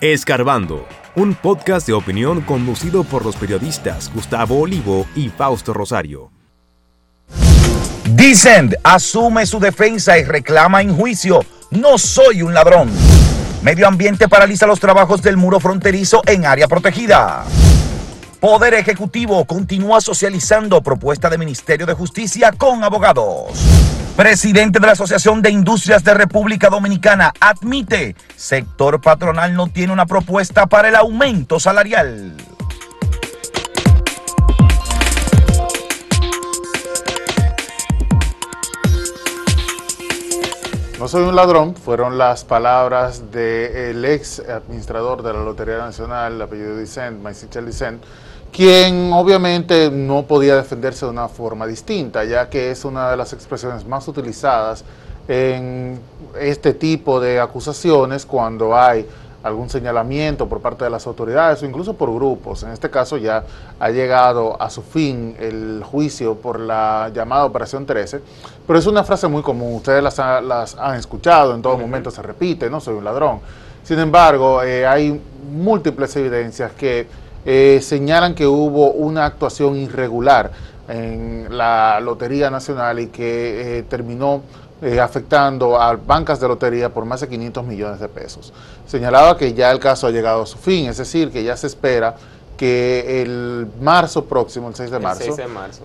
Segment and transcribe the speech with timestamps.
[0.00, 0.86] Escarbando,
[1.16, 6.30] un podcast de opinión conducido por los periodistas Gustavo Olivo y Fausto Rosario.
[8.12, 11.40] Dicen, asume su defensa y reclama en juicio.
[11.72, 12.88] No soy un ladrón.
[13.62, 17.44] Medio Ambiente paraliza los trabajos del muro fronterizo en área protegida.
[18.38, 23.87] Poder Ejecutivo continúa socializando propuesta de Ministerio de Justicia con abogados.
[24.18, 30.06] Presidente de la Asociación de Industrias de República Dominicana admite, sector patronal no tiene una
[30.06, 32.34] propuesta para el aumento salarial.
[40.98, 46.42] No soy un ladrón, fueron las palabras del ex administrador de la Lotería Nacional, el
[46.42, 48.02] apellido Dicent, Maisichel Dicent,
[48.52, 53.32] quien obviamente no podía defenderse de una forma distinta, ya que es una de las
[53.32, 54.84] expresiones más utilizadas
[55.28, 56.00] en
[56.40, 59.06] este tipo de acusaciones cuando hay
[59.42, 62.62] algún señalamiento por parte de las autoridades o incluso por grupos.
[62.62, 63.44] En este caso ya
[63.78, 68.20] ha llegado a su fin el juicio por la llamada Operación 13,
[68.66, 72.68] pero es una frase muy común, ustedes las, han escuchado, en todo momento se repite,
[72.68, 73.40] no soy un ladrón.
[73.84, 77.06] Sin embargo, eh, hay múltiples evidencias que
[77.44, 80.50] eh, señalan que hubo una actuación irregular
[80.88, 84.42] en la Lotería Nacional y que eh, terminó
[84.80, 88.52] eh, afectando a bancas de lotería por más de 500 millones de pesos.
[88.86, 91.66] Señalaba que ya el caso ha llegado a su fin, es decir, que ya se
[91.66, 92.14] espera
[92.56, 95.36] que el marzo próximo, el 6 de, marzo,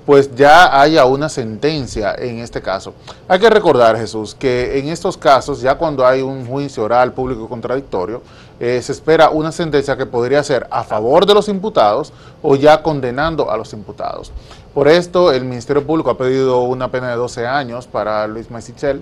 [0.08, 2.96] pues ya haya una sentencia en este caso.
[3.28, 7.48] Hay que recordar, Jesús, que en estos casos, ya cuando hay un juicio oral público
[7.48, 8.24] contradictorio,
[8.60, 12.82] eh, se espera una sentencia que podría ser a favor de los imputados o ya
[12.84, 14.32] condenando a los imputados.
[14.74, 19.02] Por esto, el Ministerio Público ha pedido una pena de 12 años para Luis Maisichel,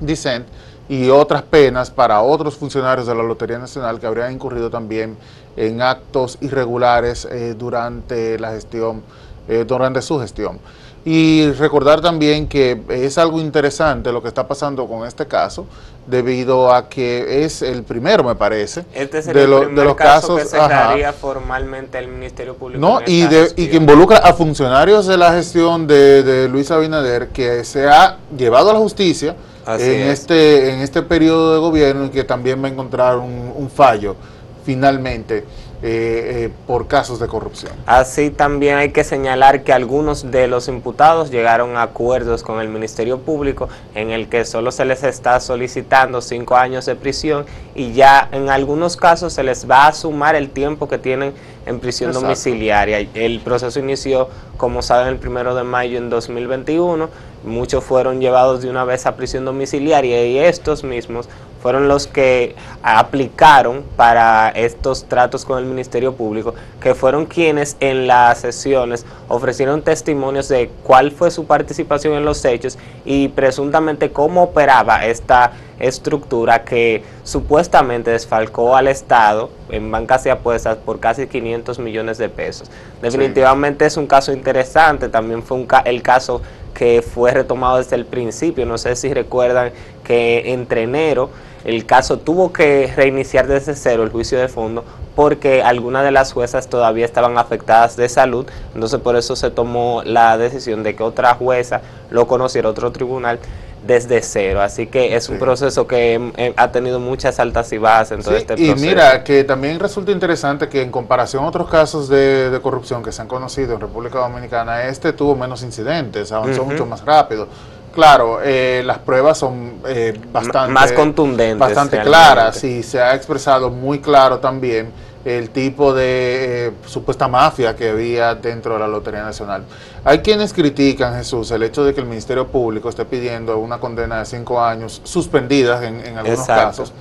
[0.00, 0.46] Dicent,
[0.88, 5.16] y otras penas para otros funcionarios de la Lotería Nacional que habrían incurrido también
[5.56, 9.02] en actos irregulares eh, durante la gestión,
[9.48, 10.58] eh, durante su gestión.
[11.04, 15.66] Y recordar también que es algo interesante lo que está pasando con este caso,
[16.06, 20.40] debido a que es el primero, me parece, este de, el primer de, los casos
[20.40, 22.80] que cerraría formalmente el Ministerio Público.
[22.80, 23.24] No, y,
[23.56, 28.18] y, que involucra a funcionarios de la gestión de, de, Luis Abinader, que se ha
[28.36, 32.68] llevado a la justicia en este, en este periodo de gobierno y que también va
[32.68, 34.16] a encontrar un, un fallo
[34.64, 35.44] finalmente.
[35.86, 37.72] Eh, eh, por casos de corrupción.
[37.84, 42.70] Así también hay que señalar que algunos de los imputados llegaron a acuerdos con el
[42.70, 47.92] Ministerio Público en el que solo se les está solicitando cinco años de prisión y
[47.92, 51.34] ya en algunos casos se les va a sumar el tiempo que tienen
[51.66, 53.06] en prisión domiciliaria.
[53.12, 57.10] El proceso inició, como saben, el primero de mayo en 2021.
[57.44, 61.28] Muchos fueron llevados de una vez a prisión domiciliaria y estos mismos
[61.64, 68.06] fueron los que aplicaron para estos tratos con el Ministerio Público, que fueron quienes en
[68.06, 72.76] las sesiones ofrecieron testimonios de cuál fue su participación en los hechos
[73.06, 80.76] y presuntamente cómo operaba esta estructura que supuestamente desfalcó al Estado en bancas y apuestas
[80.76, 82.70] por casi 500 millones de pesos.
[83.00, 86.42] Definitivamente es un caso interesante, también fue el caso
[86.74, 91.30] que fue retomado desde el principio, no sé si recuerdan que entre enero
[91.64, 96.32] el caso tuvo que reiniciar desde cero el juicio de fondo porque algunas de las
[96.32, 101.02] juezas todavía estaban afectadas de salud, entonces por eso se tomó la decisión de que
[101.02, 103.38] otra jueza lo conociera, otro tribunal,
[103.86, 104.62] desde cero.
[104.62, 108.34] Así que es un proceso que eh, ha tenido muchas altas y bajas en todo
[108.36, 108.76] este proceso.
[108.76, 113.12] Y mira, que también resulta interesante que en comparación a otros casos de, corrupción que
[113.12, 117.46] se han conocido en República Dominicana, este tuvo menos incidentes, avanzó mucho más rápido.
[117.94, 120.72] Claro, eh, las pruebas son eh, bastante...
[120.72, 121.58] Más contundentes.
[121.58, 124.92] Bastante claras y se ha expresado muy claro también
[125.24, 129.64] el tipo de eh, supuesta mafia que había dentro de la Lotería Nacional.
[130.04, 134.18] Hay quienes critican, Jesús, el hecho de que el Ministerio Público esté pidiendo una condena
[134.18, 136.92] de cinco años suspendidas en, algunos casos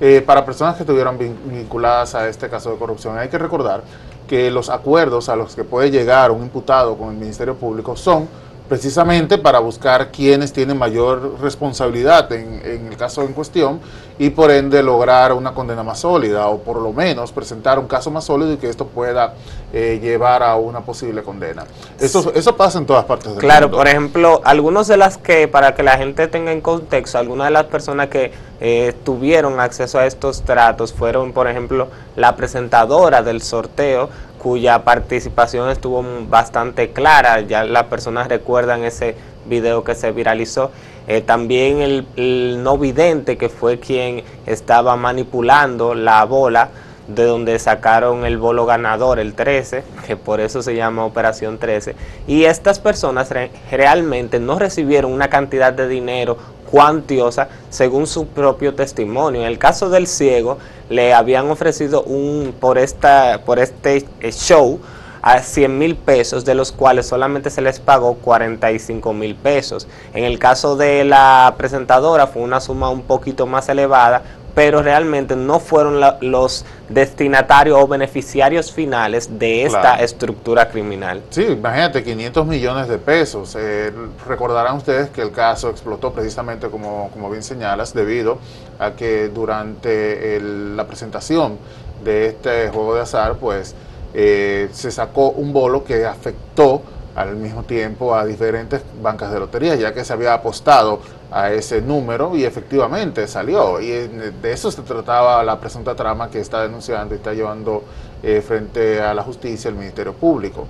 [0.00, 3.16] eh, para personas que estuvieron vinculadas a este caso de corrupción.
[3.16, 3.82] Hay que recordar
[4.28, 8.28] que los acuerdos a los que puede llegar un imputado con el Ministerio Público son
[8.70, 13.80] precisamente para buscar quienes tienen mayor responsabilidad en, el caso en cuestión
[14.16, 18.12] y por ende lograr una condena más sólida o por lo menos presentar un caso
[18.12, 19.34] más sólido y que esto pueda
[19.72, 21.64] eh, llevar a una posible condena.
[21.98, 23.76] Eso, eso pasa en todas partes del claro, mundo.
[23.76, 27.48] Claro, por ejemplo, algunos de las que, para que la gente tenga en contexto, algunas
[27.48, 28.30] de las personas que
[28.60, 34.10] eh, tuvieron acceso a estos tratos fueron, por ejemplo, la presentadora del sorteo,
[34.42, 39.14] cuya participación estuvo bastante clara, ya las personas recuerdan ese
[39.46, 40.70] video que se viralizó,
[41.08, 46.68] Eh, también el, el no vidente, que fue quien estaba manipulando la bola
[47.14, 51.94] de donde sacaron el bolo ganador, el 13, que por eso se llama Operación 13.
[52.26, 56.36] Y estas personas re realmente no recibieron una cantidad de dinero
[56.70, 59.40] cuantiosa según su propio testimonio.
[59.40, 60.58] En el caso del ciego,
[60.88, 64.80] le habían ofrecido un por esta por este eh, show
[65.22, 69.86] a 100 mil pesos, de los cuales solamente se les pagó 45 mil pesos.
[70.14, 74.22] En el caso de la presentadora fue una suma un poquito más elevada,
[74.54, 80.04] pero realmente no fueron la, los destinatarios o beneficiarios finales de esta claro.
[80.04, 81.22] estructura criminal.
[81.30, 83.56] Sí, imagínate, 500 millones de pesos.
[83.58, 83.92] Eh,
[84.26, 88.38] recordarán ustedes que el caso explotó precisamente, como, como bien señalas, debido
[88.78, 91.58] a que durante el, la presentación
[92.04, 93.74] de este juego de azar, pues
[94.14, 96.82] eh, se sacó un bolo que afectó
[97.14, 101.80] al mismo tiempo a diferentes bancas de lotería, ya que se había apostado a ese
[101.80, 103.80] número y efectivamente salió.
[103.80, 107.84] Y de eso se trataba la presunta trama que está denunciando y está llevando
[108.22, 110.66] eh, frente a la justicia el Ministerio Público.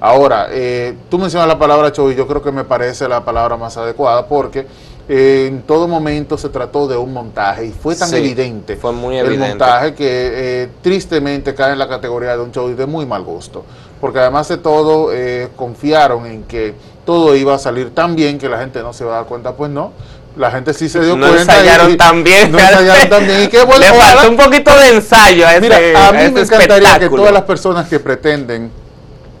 [0.00, 3.56] Ahora, eh, tú mencionas la palabra show y yo creo que me parece la palabra
[3.56, 4.66] más adecuada porque
[5.08, 8.92] eh, en todo momento se trató de un montaje y fue tan sí, evidente fue
[8.92, 9.44] muy evidente.
[9.44, 13.64] el montaje que tristemente cae en la categoría de un show de muy mal gusto.
[14.02, 16.74] Porque además de todo, eh, confiaron en que
[17.06, 19.52] todo iba a salir tan bien que la gente no se va a dar cuenta,
[19.52, 19.92] pues no.
[20.36, 21.42] La gente sí se dio no cuenta.
[21.42, 22.50] Ensayaron y, tan bien.
[22.50, 23.44] No ensayaron tan bien.
[23.44, 26.30] Y qué bueno, Le faltó un poquito de ensayo a ese, Mira, a mí a
[26.32, 28.72] me encantaría que todas las personas que pretenden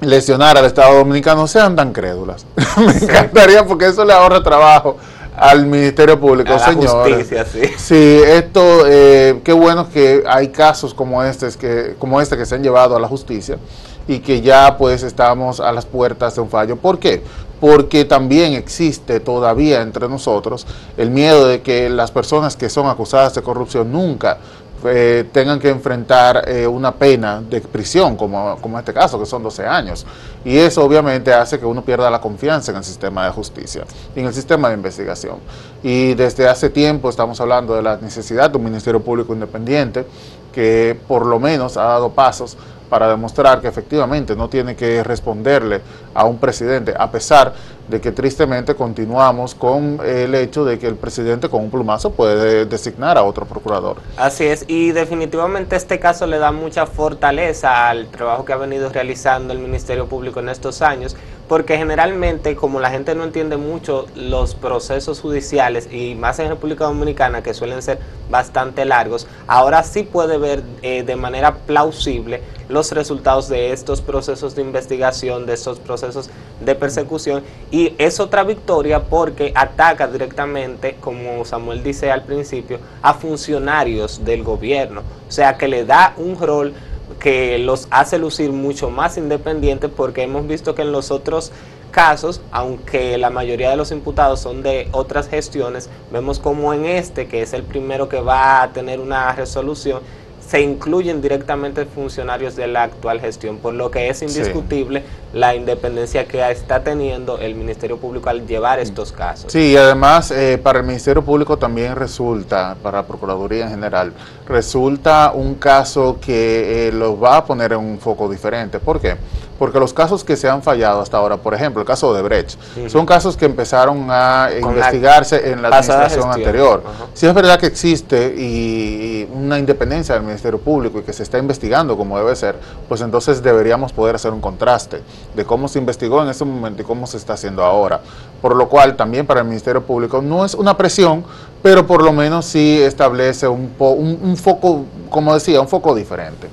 [0.00, 2.46] lesionar al Estado Dominicano sean tan crédulas.
[2.76, 4.96] me encantaría porque eso le ahorra trabajo
[5.36, 7.16] al Ministerio Público, a la señores.
[7.16, 7.62] justicia, sí.
[7.78, 12.54] Sí, esto, eh, qué bueno que hay casos como este, que, como este que se
[12.54, 13.58] han llevado a la justicia
[14.06, 16.76] y que ya pues estamos a las puertas de un fallo.
[16.76, 17.22] ¿Por qué?
[17.60, 20.66] Porque también existe todavía entre nosotros
[20.96, 24.38] el miedo de que las personas que son acusadas de corrupción nunca
[24.84, 29.26] eh, tengan que enfrentar eh, una pena de prisión, como, como en este caso, que
[29.26, 30.04] son 12 años.
[30.44, 33.84] Y eso obviamente hace que uno pierda la confianza en el sistema de justicia
[34.16, 35.36] y en el sistema de investigación.
[35.84, 40.04] Y desde hace tiempo estamos hablando de la necesidad de un Ministerio Público independiente
[40.52, 42.56] que por lo menos ha dado pasos
[42.92, 45.80] para demostrar que efectivamente no tiene que responderle
[46.12, 47.54] a un presidente, a pesar
[47.88, 52.66] de que tristemente continuamos con el hecho de que el presidente con un plumazo puede
[52.66, 53.96] designar a otro procurador.
[54.18, 58.90] Así es, y definitivamente este caso le da mucha fortaleza al trabajo que ha venido
[58.90, 61.16] realizando el Ministerio Público en estos años,
[61.52, 66.86] porque generalmente como la gente no entiende mucho los procesos judiciales y más en República
[66.86, 67.98] Dominicana que suelen ser
[68.30, 72.40] bastante largos, ahora sí puede ver eh, de manera plausible
[72.70, 76.30] los resultados de estos procesos de investigación, de estos procesos
[76.64, 77.42] de persecución.
[77.70, 84.42] Y es otra victoria porque ataca directamente, como Samuel dice al principio, a funcionarios del
[84.42, 86.72] gobierno, o sea que le da un rol
[87.18, 91.52] que los hace lucir mucho más independientes porque hemos visto que en los otros
[91.92, 97.28] casos, aunque la mayoría de los imputados son de otras gestiones, vemos como en este,
[97.28, 100.00] que es el primero que va a tener una resolución,
[100.46, 105.06] se incluyen directamente funcionarios de la actual gestión, por lo que es indiscutible sí.
[105.32, 109.50] la independencia que está teniendo el Ministerio Público al llevar estos casos.
[109.52, 114.12] Sí, y además eh, para el Ministerio Público también resulta, para la Procuraduría en general,
[114.46, 118.78] resulta un caso que eh, los va a poner en un foco diferente.
[118.78, 119.16] ¿Por qué?
[119.62, 122.58] Porque los casos que se han fallado hasta ahora, por ejemplo, el caso de Brecht,
[122.88, 126.32] son casos que empezaron a Con investigarse la en la administración gestión.
[126.32, 126.82] anterior.
[127.14, 131.22] Si es verdad que existe y, y una independencia del Ministerio Público y que se
[131.22, 132.56] está investigando como debe ser,
[132.88, 135.00] pues entonces deberíamos poder hacer un contraste
[135.36, 138.00] de cómo se investigó en ese momento y cómo se está haciendo ahora.
[138.40, 141.22] Por lo cual también para el Ministerio Público no es una presión,
[141.62, 146.48] pero por lo menos sí establece un, un, un foco, como decía, un foco diferente.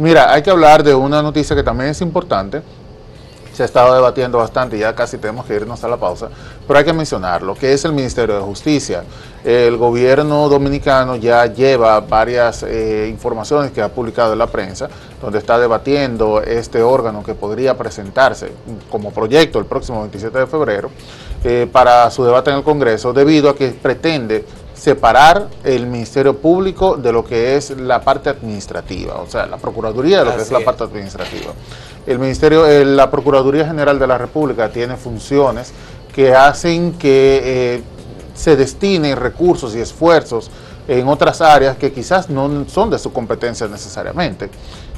[0.00, 2.62] Mira, hay que hablar de una noticia que también es importante,
[3.52, 6.30] se ha estado debatiendo bastante, ya casi tenemos que irnos a la pausa,
[6.66, 9.04] pero hay que mencionarlo, que es el Ministerio de Justicia.
[9.44, 14.88] El gobierno dominicano ya lleva varias eh, informaciones que ha publicado en la prensa,
[15.20, 18.52] donde está debatiendo este órgano que podría presentarse
[18.90, 20.90] como proyecto el próximo 27 de febrero
[21.44, 24.46] eh, para su debate en el Congreso, debido a que pretende
[24.80, 30.20] separar el Ministerio Público de lo que es la parte administrativa, o sea, la Procuraduría
[30.20, 31.52] de lo Así que es la parte administrativa.
[32.06, 35.74] El Ministerio, eh, la Procuraduría General de la República tiene funciones
[36.14, 37.82] que hacen que eh,
[38.34, 40.50] se destinen recursos y esfuerzos
[40.88, 44.48] en otras áreas que quizás no son de su competencia necesariamente.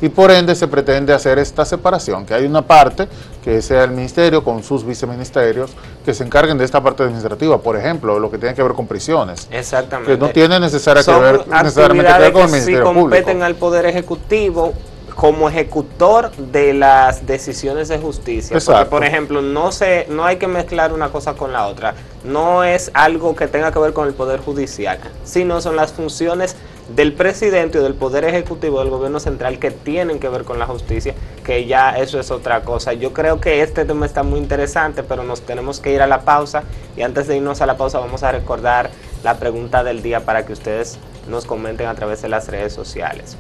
[0.02, 3.06] Y por ende se pretende hacer esta separación, que hay una parte
[3.42, 5.71] que sea el ministerio con sus viceministerios
[6.04, 8.88] que se encarguen de esta parte administrativa, por ejemplo, lo que tiene que ver con
[8.88, 9.47] prisiones.
[9.52, 10.12] Exactamente.
[10.12, 13.54] Que no tiene necesaria que ver, necesariamente que ver con el Ministerio sí competen al
[13.54, 14.75] Poder Ejecutivo
[15.14, 18.59] como ejecutor de las decisiones de justicia.
[18.64, 21.94] Porque, por ejemplo, no, se, no hay que mezclar una cosa con la otra.
[22.25, 26.56] No es algo que tenga que ver con el Poder Judicial, sino son las funciones
[26.94, 30.66] del presidente o del Poder Ejecutivo del Gobierno Central que tienen que ver con la
[30.66, 32.92] justicia, que ya eso es otra cosa.
[32.92, 36.22] Yo creo que este tema está muy interesante, pero nos tenemos que ir a la
[36.22, 36.64] pausa
[36.96, 38.90] y antes de irnos a la pausa vamos a recordar
[39.25, 43.37] la pregunta del día para que ustedes nos comenten a través de las redes sociales.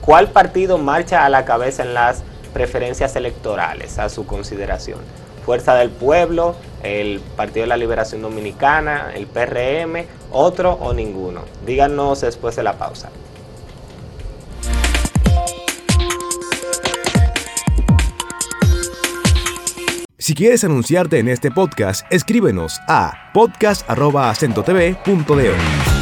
[0.00, 2.22] ¿Cuál partido marcha a la cabeza en las
[2.54, 5.00] preferencias electorales a su consideración?
[5.48, 11.40] Fuerza del Pueblo, el Partido de la Liberación Dominicana, el PRM, otro o ninguno.
[11.64, 13.08] Díganos después de la pausa.
[20.18, 25.97] Si quieres anunciarte en este podcast, escríbenos a podcast.acentotv.de.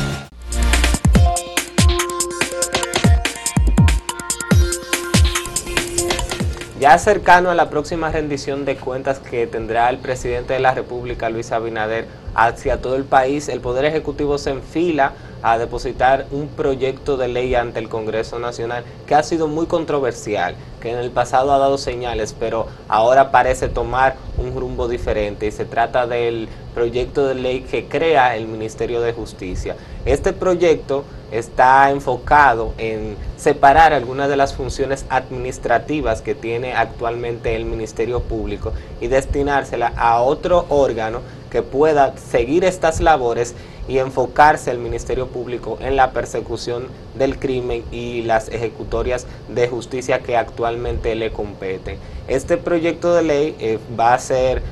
[6.86, 11.28] Ya cercano a la próxima rendición de cuentas que tendrá el presidente de la República,
[11.30, 17.16] Luis Abinader, hacia todo el país, el Poder Ejecutivo se enfila a depositar un proyecto
[17.16, 21.52] de ley ante el Congreso Nacional que ha sido muy controversial, que en el pasado
[21.52, 27.26] ha dado señales, pero ahora parece tomar un rumbo diferente y se trata del proyecto
[27.26, 29.76] de ley que crea el Ministerio de Justicia.
[30.04, 37.64] Este proyecto está enfocado en separar algunas de las funciones administrativas que tiene actualmente el
[37.64, 43.54] Ministerio Público y destinársela a otro órgano que pueda seguir estas labores
[43.88, 50.20] y enfocarse el Ministerio Público en la persecución del crimen y las ejecutorias de justicia
[50.20, 51.98] que actualmente le competen.
[52.26, 54.62] Este proyecto de ley eh, va a ser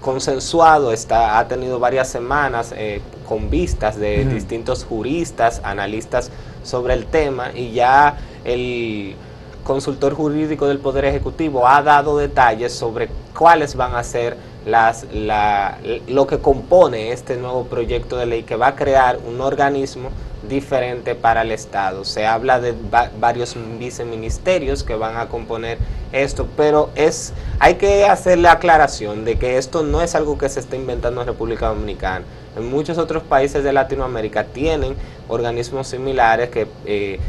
[0.00, 6.30] consensuado, está, ha tenido varias semanas eh, con vistas de distintos juristas, analistas
[6.62, 9.16] sobre el tema y ya el
[9.64, 14.36] consultor jurídico del Poder Ejecutivo ha dado detalles sobre cuáles van a ser
[14.68, 19.40] las, la, lo que compone este nuevo proyecto de ley que va a crear un
[19.40, 20.10] organismo
[20.46, 22.04] diferente para el Estado.
[22.04, 22.74] Se habla de
[23.18, 25.78] varios viceministerios que van a componer
[26.12, 30.48] esto, pero es hay que hacer la aclaración de que esto no es algo que
[30.48, 32.24] se está inventando en República Dominicana.
[32.56, 34.94] En muchos otros países de Latinoamérica tienen
[35.28, 37.20] organismos similares que eh,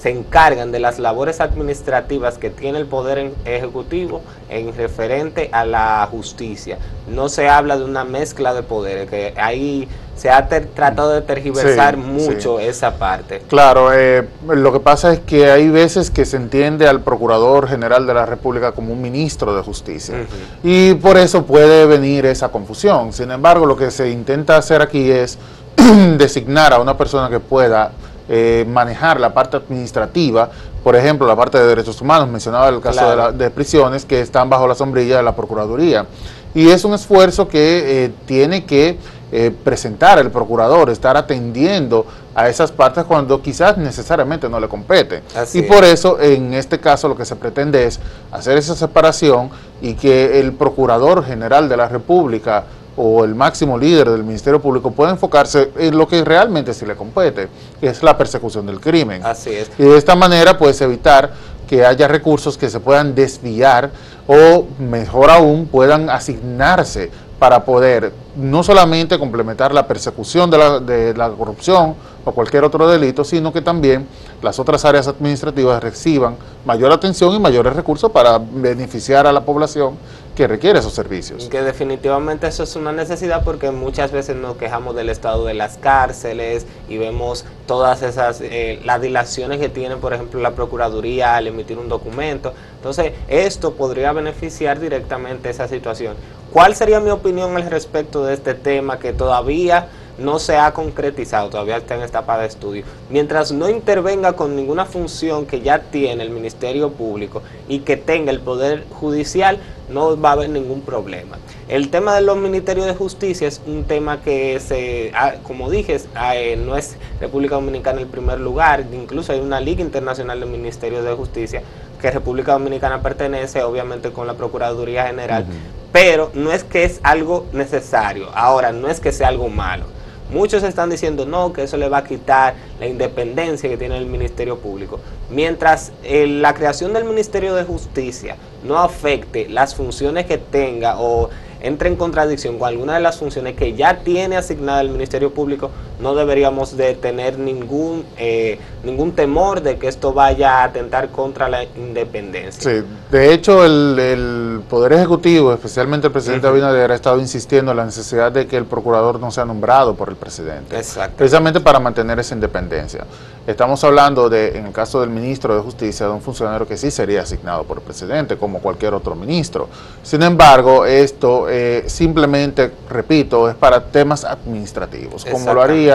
[0.00, 6.06] se encargan de las labores administrativas que tiene el Poder Ejecutivo en referente a la
[6.10, 6.78] justicia.
[7.08, 11.96] No se habla de una mezcla de poderes, que ahí se ha tratado de tergiversar
[11.96, 13.42] mucho esa parte.
[13.48, 18.06] Claro, eh, lo que pasa es que hay veces que se entiende al Procurador General
[18.06, 20.26] de la República como un ministro de justicia
[20.62, 23.12] y por eso puede venir esa confusión.
[23.12, 25.38] Sin embargo, lo que se intenta hacer aquí es
[26.18, 27.92] designar a una persona que pueda
[28.28, 30.50] eh, manejar la parte administrativa,
[30.84, 34.66] por ejemplo, la parte de derechos humanos, mencionaba el caso de, prisiones que están bajo
[34.66, 36.06] la sombrilla de la Procuraduría.
[36.54, 38.98] Y es un esfuerzo que eh, tiene que
[39.30, 45.22] eh, presentar el procurador, estar atendiendo a esas partes cuando quizás necesariamente no le compete.
[45.52, 48.00] y por eso, en este caso, lo que se pretende es
[48.32, 49.50] hacer esa separación
[49.82, 52.64] y que el Procurador General de la República
[52.98, 56.96] o el máximo líder del Ministerio Público puede enfocarse en lo que realmente se le
[56.96, 57.48] compete,
[57.80, 59.24] que es la persecución del crimen.
[59.24, 59.70] Así es.
[59.78, 61.32] Y de esta manera puedes evitar
[61.68, 63.90] que haya recursos que se puedan desviar
[64.26, 71.14] o, mejor aún, puedan asignarse para poder no solamente complementar la persecución de la, de
[71.14, 74.08] la corrupción o cualquier otro delito, sino que también
[74.42, 79.96] las otras áreas administrativas reciban mayor atención y mayores recursos para beneficiar a la población
[80.38, 81.48] que requiere esos servicios.
[81.48, 85.78] Que definitivamente eso es una necesidad porque muchas veces nos quejamos del estado de las
[85.78, 91.48] cárceles y vemos todas esas, eh, las dilaciones que tiene, por ejemplo, la Procuraduría al
[91.48, 92.52] emitir un documento.
[92.76, 96.14] Entonces, esto podría beneficiar directamente esa situación.
[96.52, 99.88] ¿Cuál sería mi opinión al respecto de este tema que todavía
[100.18, 102.84] no se ha concretizado, todavía está en etapa de estudio.
[103.08, 108.30] Mientras no intervenga con ninguna función que ya tiene el Ministerio Público y que tenga
[108.30, 109.58] el Poder Judicial,
[109.88, 111.38] no va a haber ningún problema.
[111.68, 115.12] El tema de los ministerios de justicia es un tema que, se,
[115.44, 119.82] como dije, ah, eh, no es República Dominicana el primer lugar, incluso hay una Liga
[119.82, 121.62] Internacional de Ministerios de Justicia
[122.00, 125.44] que República Dominicana pertenece, obviamente con la Procuraduría General,
[125.90, 129.97] pero no es que es algo necesario, ahora no es que sea algo malo
[130.30, 134.06] Muchos están diciendo no, que eso le va a quitar la independencia que tiene el
[134.06, 135.00] Ministerio Público.
[135.30, 141.30] Mientras eh, la creación del Ministerio de Justicia no afecte las funciones que tenga o
[141.60, 145.70] entre en contradicción con alguna de las funciones que ya tiene asignada el Ministerio Público,
[146.00, 151.48] no deberíamos de tener ningún, eh, ningún temor de que esto vaya a atentar contra
[151.48, 152.62] la independencia.
[152.62, 157.84] Sí, de hecho el, Poder Ejecutivo, especialmente el presidente Abinader, ha estado insistiendo en la
[157.84, 160.76] necesidad de que el procurador no sea nombrado por el presidente.
[160.76, 161.16] Exacto.
[161.16, 163.04] Precisamente para mantener esa independencia.
[163.46, 166.90] Estamos hablando de, en el caso del ministro de Justicia, de un funcionario que sí
[166.90, 169.68] sería asignado por el presidente, como cualquier otro ministro.
[170.02, 175.87] Sin embargo, esto eh, simplemente, repito, es para temas administrativos, como lo haría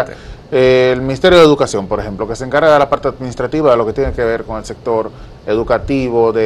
[0.51, 3.77] eh, el Ministerio de Educación, por ejemplo, que se encarga de la parte administrativa de
[3.77, 5.11] lo que tiene que ver con el sector
[5.45, 6.41] educativo de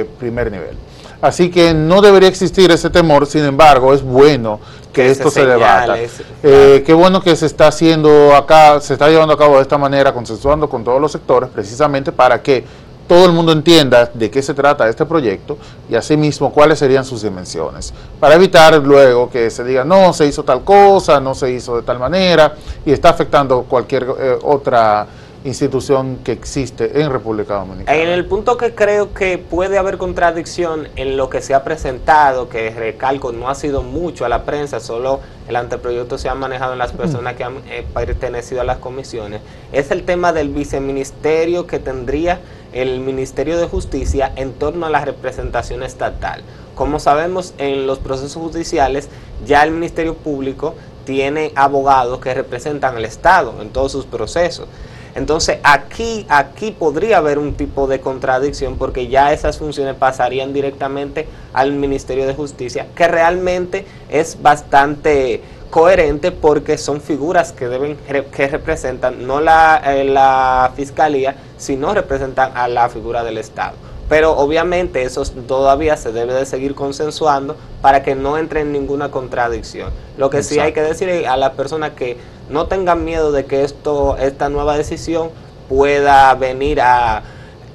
[0.00, 0.76] eh, primer nivel.
[1.20, 4.60] Así que no debería existir ese temor, sin embargo, es bueno
[4.92, 5.96] que, esto se, debata.
[6.42, 10.12] qué bueno que se está haciendo acá, se está llevando a cabo de esta manera,
[10.12, 12.64] consensuando con todos los sectores, precisamente para que
[13.06, 15.58] todo el mundo entienda de qué se trata este proyecto
[15.88, 20.42] y asimismo cuáles serían sus dimensiones, para evitar luego que se diga no, se hizo
[20.44, 25.06] tal cosa, no se hizo de tal manera y está afectando cualquier eh, otra
[25.46, 27.96] institución que existe en República Dominicana.
[27.96, 32.48] En el punto que creo que puede haber contradicción en lo que se ha presentado,
[32.48, 36.72] que recalco, no ha sido mucho a la prensa, solo el anteproyecto se ha manejado
[36.72, 39.40] en las personas que han eh, pertenecido a las comisiones,
[39.72, 42.40] es el tema del viceministerio que tendría
[42.76, 46.42] el Ministerio de Justicia en torno a la representación estatal.
[46.74, 49.08] Como sabemos, en los procesos judiciales
[49.46, 54.68] ya el Ministerio Público tiene abogados que representan al Estado en todos sus procesos.
[55.14, 61.26] Entonces aquí, aquí podría haber un tipo de contradicción porque ya esas funciones pasarían directamente
[61.54, 65.40] al Ministerio de Justicia, que realmente es bastante
[65.70, 72.52] coherente porque son figuras que deben que representan no la, eh, la fiscalía, sino representan
[72.56, 73.74] a la figura del Estado.
[74.08, 79.10] Pero obviamente eso todavía se debe de seguir consensuando para que no entre en ninguna
[79.10, 79.90] contradicción.
[80.16, 82.16] Lo que sí hay que decir a las personas que
[82.48, 85.30] no tengan miedo de que esto, esta nueva decisión
[85.68, 87.22] pueda venir a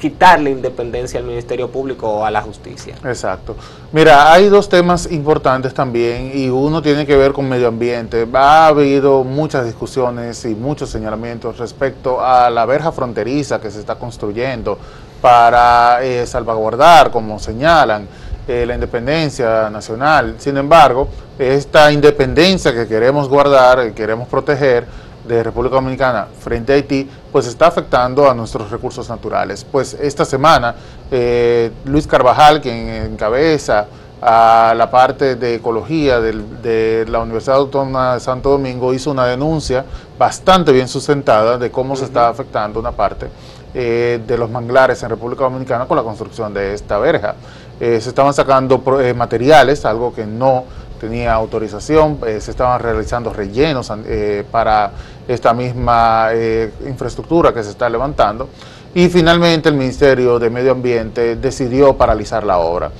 [0.01, 2.95] quitarle independencia al Ministerio Público o a la justicia.
[3.05, 3.55] Exacto.
[3.91, 8.27] Mira, hay dos temas importantes también y uno tiene que ver con medio ambiente.
[8.33, 13.93] Ha habido muchas discusiones y muchos señalamientos respecto a la verja fronteriza que se está
[13.95, 14.79] construyendo
[15.21, 18.07] para eh, salvaguardar, como señalan,
[18.47, 20.33] eh, la independencia nacional.
[20.39, 24.87] Sin embargo, esta independencia que queremos guardar, que queremos proteger,
[25.35, 29.63] de República Dominicana frente a Haití, pues está afectando a nuestros recursos naturales.
[29.63, 30.75] Pues esta semana
[31.09, 33.87] eh, Luis Carvajal, quien encabeza
[34.21, 39.85] a la parte de ecología de la Universidad Autónoma de Santo Domingo, hizo una denuncia
[40.19, 43.27] bastante bien sustentada de cómo se está afectando una parte
[43.73, 47.35] eh, de los manglares en República Dominicana con la construcción de esta verja.
[47.79, 48.83] Eh, se estaban sacando
[49.15, 50.65] materiales, algo que no
[51.01, 54.91] tenía autorización, eh, se estaban realizando rellenos eh, para
[55.27, 58.47] esta misma eh, infraestructura que se está levantando
[58.93, 62.91] y finalmente el Ministerio de Medio Ambiente decidió paralizar la obra.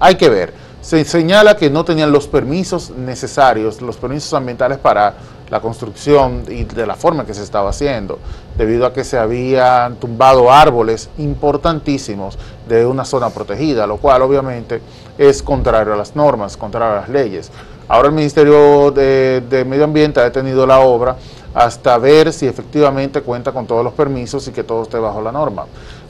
[0.00, 5.14] hay que ver, se señala que no tenían los permisos necesarios, los permisos ambientales para
[5.50, 8.18] la construcción y de la forma que se estaba haciendo,
[8.56, 14.80] debido a que se habían tumbado árboles importantísimos de una zona protegida, lo cual obviamente
[15.16, 17.50] es contrario a las normas, contrario a las leyes.
[17.88, 21.16] Ahora el Ministerio de, Medio Ambiente ha detenido la obra
[21.54, 25.32] hasta ver si efectivamente cuenta con todos los permisos y que todo esté bajo la
[25.32, 25.64] norma.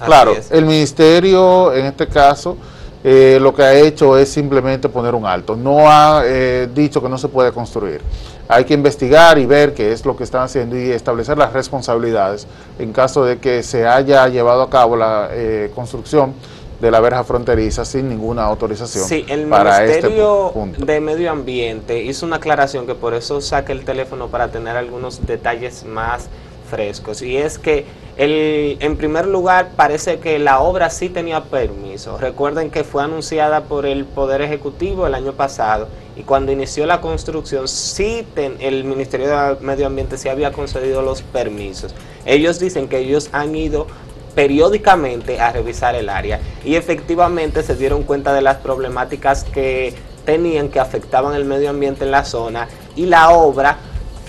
[0.04, 2.56] claro, el Ministerio en este caso
[3.04, 7.08] eh, lo que ha hecho es simplemente poner un alto, no ha eh, dicho que
[7.08, 8.00] no se puede construir.
[8.48, 12.46] Hay que investigar y ver qué es lo que están haciendo y establecer las responsabilidades
[12.78, 16.34] en caso de que se haya llevado a cabo la eh, construcción
[16.80, 19.04] de la verja fronteriza sin ninguna autorización.
[19.04, 23.84] Sí, el Ministerio este de Medio Ambiente hizo una aclaración que por eso saqué el
[23.84, 26.28] teléfono para tener algunos detalles más
[26.70, 27.22] frescos.
[27.22, 27.84] Y es que
[28.16, 32.16] el, en primer lugar parece que la obra sí tenía permiso.
[32.18, 37.00] Recuerden que fue anunciada por el Poder Ejecutivo el año pasado y cuando inició la
[37.00, 41.94] construcción sí el Ministerio de Medio Ambiente sí había concedido los permisos.
[42.26, 43.86] Ellos dicen que ellos han ido
[44.34, 50.68] periódicamente a revisar el área y efectivamente se dieron cuenta de las problemáticas que tenían
[50.68, 53.78] que afectaban el medio ambiente en la zona y la obra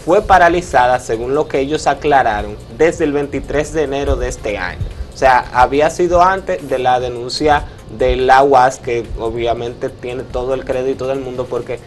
[0.05, 4.85] fue paralizada, según lo que ellos aclararon, desde el 23 de enero de este año.
[5.13, 7.65] O sea, había sido antes de la denuncia
[7.97, 11.79] de la UAS, que obviamente tiene todo el crédito del mundo porque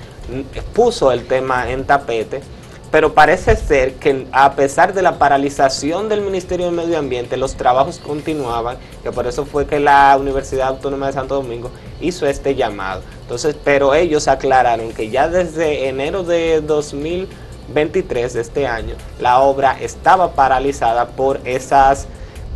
[0.74, 2.42] puso el tema en tapete
[2.92, 7.54] pero parece ser que a pesar de la paralización del Ministerio de Medio Ambiente, los
[7.54, 11.70] trabajos continuaban, que por eso fue que la Universidad Autónoma de Santo Domingo
[12.02, 13.00] hizo este llamado.
[13.22, 19.74] Entonces, pero ellos aclararon que ya desde enero de 2023 de este año, la obra
[19.80, 22.06] estaba paralizada por esas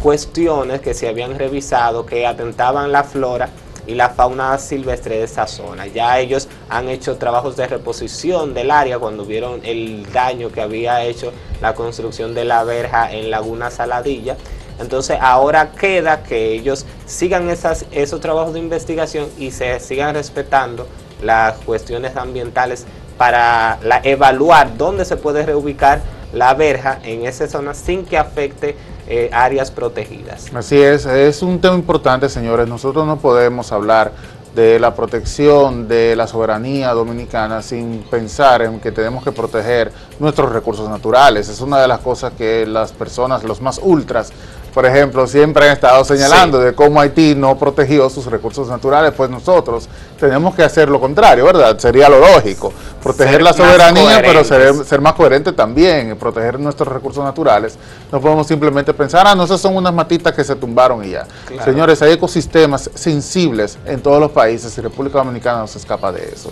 [0.03, 3.49] cuestiones que se habían revisado que atentaban la flora
[3.87, 5.87] y la fauna silvestre de esa zona.
[5.87, 11.05] Ya ellos han hecho trabajos de reposición del área cuando vieron el daño que había
[11.05, 14.37] hecho la construcción de la verja en Laguna Saladilla.
[14.79, 20.87] Entonces ahora queda que ellos sigan esos trabajos de investigación y se sigan respetando
[21.23, 22.85] las cuestiones ambientales
[23.17, 26.03] para evaluar dónde se puede reubicar
[26.35, 28.77] la verja en esa zona sin que afecte
[29.09, 30.53] eh, áreas protegidas.
[30.55, 32.69] Así es, es un tema importante, señores.
[32.69, 34.13] Nosotros no podemos hablar
[34.57, 40.51] de la protección de la soberanía dominicana sin pensar en que tenemos que proteger nuestros
[40.51, 41.49] recursos naturales.
[41.51, 44.33] Es una de las cosas que las personas, los más ultras,
[44.77, 49.31] por ejemplo, siempre han estado señalando de cómo Haití no protegió sus recursos naturales, pues
[49.31, 49.89] nosotros
[50.21, 51.79] tenemos que hacer lo contrario, ¿verdad?
[51.79, 52.71] Sería lo lógico,
[53.03, 57.79] proteger la soberanía, pero ser, ser, más coherente también, proteger nuestros recursos naturales.
[58.13, 61.27] No podemos simplemente pensar, ah, no, esas son unas matitas que se tumbaron y ya.
[61.65, 66.23] Señores, hay ecosistemas sensibles en todos los países y República Dominicana no se escapa de
[66.23, 66.51] eso.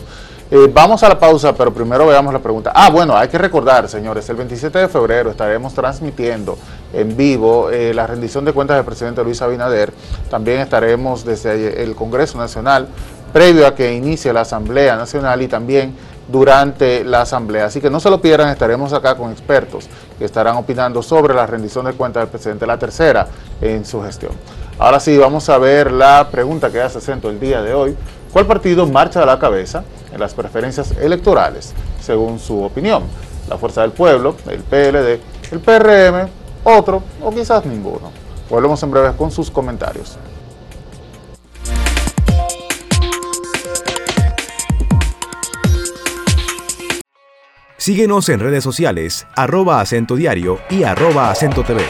[0.51, 2.71] Eh, vamos a la pausa, pero primero veamos la pregunta.
[2.75, 6.59] Ah, bueno, hay que recordar, señores, el 27 de febrero estaremos transmitiendo
[6.93, 9.95] en vivo eh, la rendición de cuentas del presidente Luis Abinader.
[10.29, 12.89] También estaremos desde el Congreso Nacional,
[13.33, 15.97] previo a que inicie la Asamblea Nacional y también
[16.29, 17.65] durante la Asamblea.
[17.65, 21.47] Así que no se lo pierdan, estaremos acá con expertos que estarán opinando sobre la
[21.47, 23.29] rendición de cuentas del presidente, la tercera
[23.63, 24.33] en su gestión.
[24.79, 27.97] Ahora sí, vamos a ver la pregunta que hace acento el día de hoy.
[28.31, 33.03] ¿Cuál partido marcha a la cabeza en las preferencias electorales, según su opinión?
[33.49, 35.21] La Fuerza del Pueblo, el PLD,
[35.53, 36.29] el PRM,
[36.65, 38.11] otro o quizás ninguno.
[38.49, 40.17] Volvemos en breve con sus comentarios.
[47.77, 51.83] Síguenos en redes sociales, arroba acento diario y arroba acento TV.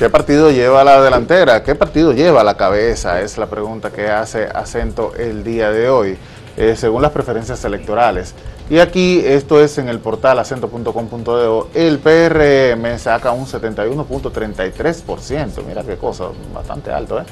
[0.00, 1.62] ¿Qué partido lleva la delantera?
[1.62, 3.20] ¿Qué partido lleva la cabeza?
[3.20, 6.16] Es la pregunta que hace acento el día de hoy,
[6.56, 8.34] eh, según las preferencias electorales.
[8.70, 15.98] Y aquí, esto es en el portal acento.com.de, el PRM saca un 71.33%, mira qué
[15.98, 17.24] cosa, bastante alto, ¿eh?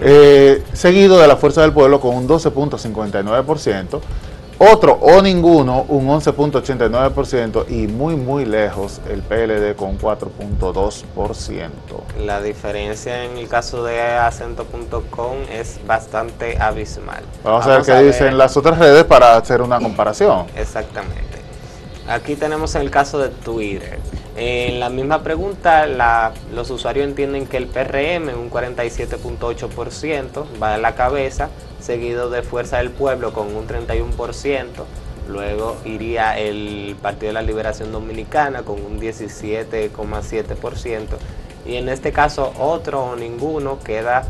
[0.00, 0.62] ¿eh?
[0.74, 4.00] Seguido de la Fuerza del Pueblo con un 12.59%.
[4.64, 11.68] Otro o ninguno, un 11.89% y muy muy lejos el PLD con 4.2%.
[12.24, 17.24] La diferencia en el caso de acento.com es bastante abismal.
[17.42, 20.46] Vamos, a ver qué dicen las otras redes para hacer una comparación.
[20.54, 21.42] Exactamente.
[22.06, 23.98] Aquí tenemos el caso de Twitter.
[24.34, 25.86] En la misma pregunta,
[26.52, 32.78] los usuarios entienden que el PRM, un 47.8%, va a la cabeza, seguido de Fuerza
[32.78, 34.64] del Pueblo con un 31%,
[35.28, 41.06] luego iría el Partido de la Liberación Dominicana con un 17,7%,
[41.66, 44.24] y en este caso otro o ninguno queda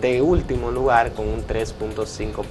[0.00, 2.42] de último lugar con un 3.5%.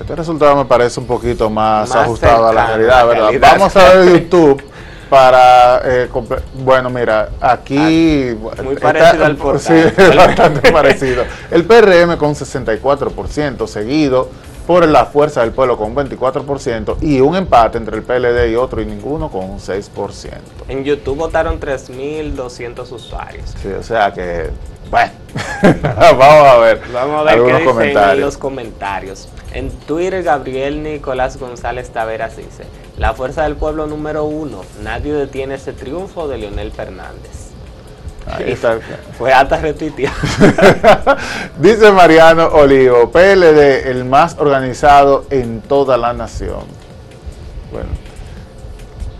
[0.00, 3.30] Este resultado me parece un poquito más, ajustado a la realidad, ¿verdad?
[3.40, 4.62] Vamos a ver YouTube
[5.08, 6.08] para eh,
[6.54, 13.66] bueno mira aquí ah, muy parecido al portal sí, bastante parecido el PRM con 64%
[13.66, 14.28] seguido
[14.68, 18.82] por la Fuerza del Pueblo con 24% y un empate entre el PLD y otro
[18.82, 19.88] y ninguno con un 6%.
[20.68, 23.54] En YouTube votaron 3.200 usuarios.
[23.62, 24.50] Sí, o sea que,
[24.90, 25.10] bueno,
[25.96, 26.82] vamos a ver.
[26.92, 29.30] Vamos a ver qué dicen en los comentarios.
[29.54, 32.64] En Twitter, Gabriel Nicolás González Taveras dice,
[32.98, 37.48] la fuerza del pueblo número uno, nadie detiene ese triunfo de Leonel Fernández.
[38.26, 38.78] Ahí está.
[39.16, 40.14] Fue hasta retuiteado.
[41.58, 46.64] dice Mariano Olivo, PLD, el más organizado en toda la nación.
[47.72, 47.88] Bueno.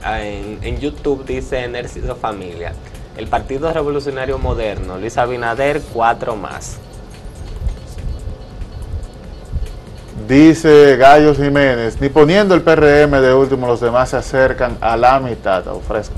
[0.05, 2.73] En, en YouTube dice Enércido Familia,
[3.17, 6.79] el Partido Revolucionario Moderno, Luis Abinader, cuatro más.
[10.29, 15.19] Dice Gallo Jiménez, ni poniendo el PRM de último, los demás se acercan a la
[15.21, 15.67] mitad.
[15.69, 16.17] Ofrezco.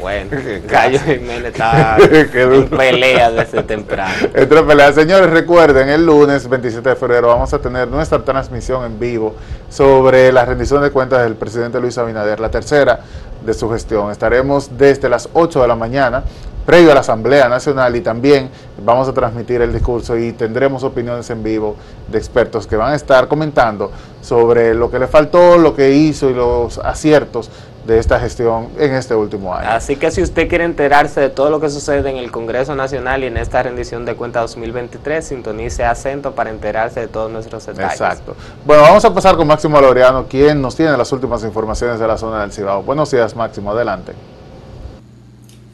[0.00, 0.30] Bueno,
[0.66, 4.14] Gallo Jiménez está en pelea desde temprano.
[4.34, 4.94] Entre pelea.
[4.94, 9.34] Señores, recuerden, el lunes 27 de febrero vamos a tener nuestra transmisión en vivo
[9.68, 13.00] sobre la rendición de cuentas del presidente Luis Abinader, la tercera
[13.44, 14.10] de su gestión.
[14.10, 16.24] Estaremos desde las 8 de la mañana
[16.66, 18.50] previo a la Asamblea Nacional y también
[18.84, 21.76] vamos a transmitir el discurso y tendremos opiniones en vivo
[22.08, 23.90] de expertos que van a estar comentando
[24.22, 27.50] sobre lo que le faltó, lo que hizo y los aciertos
[27.86, 29.68] de esta gestión en este último año.
[29.70, 33.24] Así que si usted quiere enterarse de todo lo que sucede en el Congreso Nacional
[33.24, 37.92] y en esta rendición de cuentas 2023, sintonice acento para enterarse de todos nuestros detalles.
[37.92, 38.36] Exacto.
[38.66, 42.18] Bueno, vamos a pasar con Máximo Laureano, quien nos tiene las últimas informaciones de la
[42.18, 42.82] zona del Cibao.
[42.82, 44.12] Buenos días, Máximo, adelante.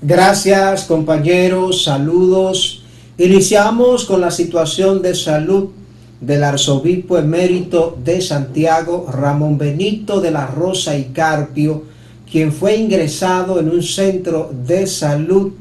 [0.02, 2.82] Gracias, compañeros, saludos.
[3.16, 5.70] Iniciamos con la situación de salud
[6.20, 11.84] del arzobispo emérito de Santiago, Ramón Benito de la Rosa y Carpio,
[12.30, 15.52] quien fue ingresado en un centro de salud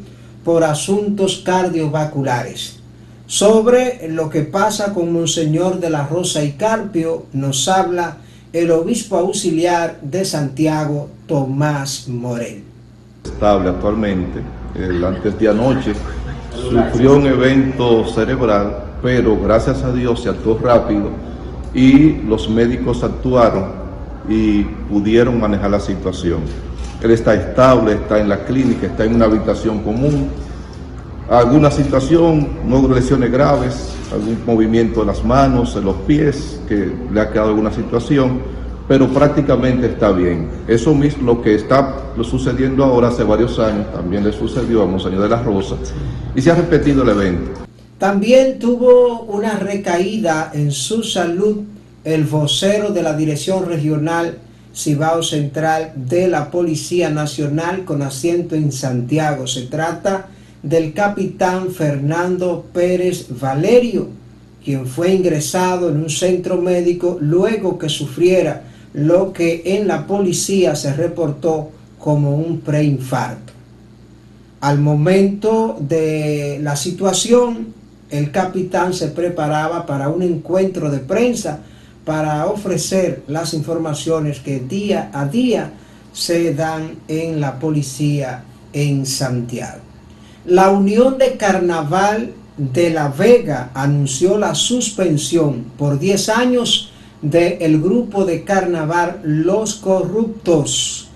[0.44, 2.80] por asuntos cardiovasculares.
[3.28, 8.18] Sobre lo que pasa con Monseñor de la Rosa y Carpio nos habla
[8.52, 12.75] el obispo auxiliar de Santiago, Tomás Morel.
[13.26, 14.40] Estable actualmente,
[14.76, 15.94] el antes de anoche
[16.70, 21.10] sufrió un evento cerebral, pero gracias a Dios se actuó rápido
[21.74, 23.66] y los médicos actuaron
[24.30, 26.42] y pudieron manejar la situación.
[27.02, 30.30] Él está estable, está en la clínica, está en una habitación común.
[31.30, 37.20] Alguna situación, no lesiones graves, algún movimiento de las manos, en los pies, que le
[37.20, 38.40] ha quedado alguna situación,
[38.88, 40.50] pero prácticamente está bien.
[40.68, 45.24] Eso mismo lo que está sucediendo ahora hace varios años, también le sucedió a Monseñor
[45.24, 45.76] de la Rosa,
[46.36, 47.52] y se ha repetido el evento.
[47.98, 51.64] También tuvo una recaída en su salud
[52.04, 54.38] el vocero de la Dirección Regional
[54.76, 59.48] Cibao Central de la Policía Nacional con asiento en Santiago.
[59.48, 60.28] Se trata
[60.62, 64.10] del capitán Fernando Pérez Valerio,
[64.64, 68.64] quien fue ingresado en un centro médico luego que sufriera
[68.96, 73.52] lo que en la policía se reportó como un preinfarto.
[74.62, 77.74] Al momento de la situación,
[78.10, 81.60] el capitán se preparaba para un encuentro de prensa
[82.06, 85.72] para ofrecer las informaciones que día a día
[86.14, 89.82] se dan en la policía en Santiago.
[90.46, 96.92] La Unión de Carnaval de La Vega anunció la suspensión por 10 años
[97.30, 101.08] del grupo de carnaval Los Corruptos,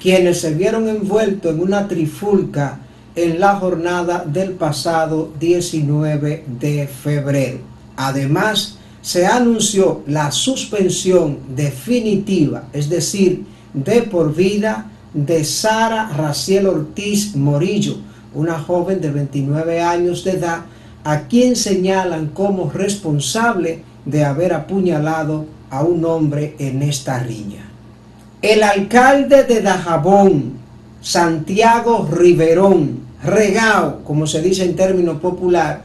[0.00, 2.80] quienes se vieron envueltos en una trifulca
[3.14, 7.58] en la jornada del pasado 19 de febrero.
[7.96, 17.36] Además, se anunció la suspensión definitiva, es decir, de por vida, de Sara Raciel Ortiz
[17.36, 17.98] Morillo,
[18.34, 20.62] una joven de 29 años de edad,
[21.04, 27.68] a quien señalan como responsable de haber apuñalado a un hombre en esta riña.
[28.42, 30.54] El alcalde de Dajabón,
[31.00, 35.84] Santiago Riverón, regao, como se dice en término popular,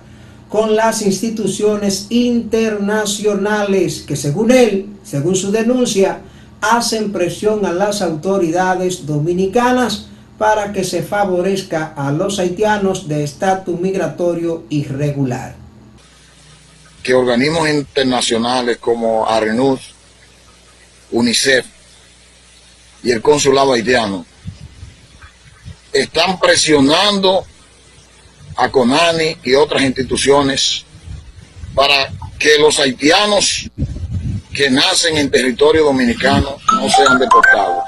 [0.49, 6.19] con las instituciones internacionales que según él, según su denuncia,
[6.61, 13.79] hacen presión a las autoridades dominicanas para que se favorezca a los haitianos de estatus
[13.79, 15.66] migratorio irregular.
[17.07, 19.79] Que organismos internacionales como ARENUS,
[21.11, 21.65] UNICEF
[23.01, 24.25] y el consulado haitiano
[25.93, 27.45] están presionando
[28.57, 30.83] a CONANI y otras instituciones
[31.73, 33.69] para que los haitianos
[34.53, 37.85] que nacen en territorio dominicano no sean deportados.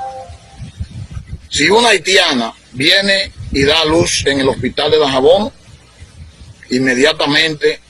[1.49, 5.51] Si una haitiana viene y da luz en el hospital de Dajabón,
[6.69, 7.81] inmediatamente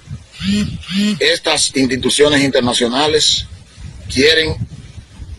[1.19, 3.45] estas instituciones internacionales
[4.11, 4.55] quieren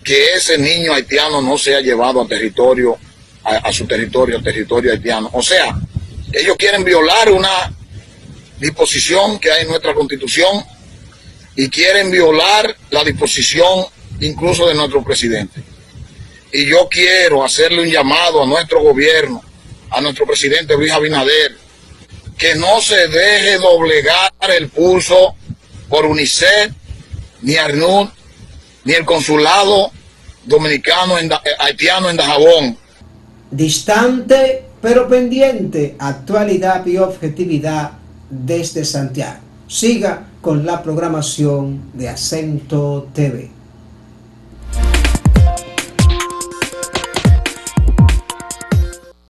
[0.05, 2.97] que ese niño haitiano no sea llevado a territorio,
[3.45, 5.31] a, a su territorio, territorio haitiano.
[5.33, 5.79] O sea,
[6.33, 7.73] ellos quieren violar una
[8.59, 10.65] disposición que hay en nuestra constitución
[11.57, 13.87] y quieren violar la disposición
[14.21, 15.63] incluso de nuestro presidente.
[16.53, 19.43] Y yo quiero hacerle un llamado a nuestro gobierno,
[19.91, 21.57] a nuestro presidente Luis Abinader,
[22.41, 25.35] que no se deje doblegar el pulso
[25.91, 26.73] por UNICEF,
[27.43, 28.09] ni ARNUD,
[28.85, 29.93] ni el consulado
[30.47, 32.79] dominicano en haitiano en Dajabón.
[33.51, 37.93] Distante pero pendiente, actualidad y objetividad
[38.31, 39.41] desde Santiago.
[39.69, 43.51] Siga con la programación de Acento TV.